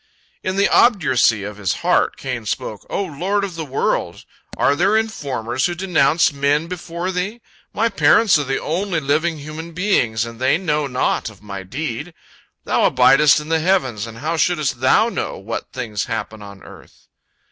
[0.41, 4.25] In the obduracy of his heart, Cain spake: "O Lord of the world!
[4.57, 7.39] Are there informers who denounce men before Thee?
[7.71, 12.15] My parents are the only living human beings, and they know naught of my deed.
[12.63, 17.05] Thou abidest in the heavens, and how shouldst Thou know what things happen on earth?"